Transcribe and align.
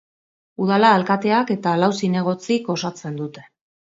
Udala 0.63 0.89
alkateak 0.99 1.51
eta 1.57 1.75
lau 1.83 1.91
zinegotzik 2.07 2.71
osatzen 2.77 3.23
dute. 3.23 3.45